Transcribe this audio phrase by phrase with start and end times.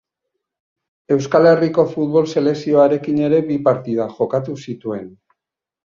[1.15, 5.11] Euskal Herriko futbol selekzioarekin ere bi partida jokatu zituen.